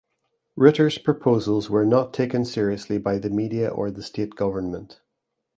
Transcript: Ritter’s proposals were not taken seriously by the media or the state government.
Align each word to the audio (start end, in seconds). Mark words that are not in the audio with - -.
Ritter’s 0.55 0.97
proposals 0.97 1.69
were 1.69 1.85
not 1.85 2.11
taken 2.11 2.43
seriously 2.43 2.97
by 2.97 3.19
the 3.19 3.29
media 3.29 3.67
or 3.67 3.91
the 3.91 4.01
state 4.01 4.33
government. 4.35 4.99